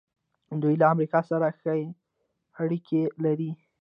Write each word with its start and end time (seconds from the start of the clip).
دوی 0.61 0.75
له 0.81 0.85
امریکا 0.93 1.19
سره 1.31 1.47
ښې 1.59 1.79
اړیکې 2.61 3.01
لري. 3.23 3.51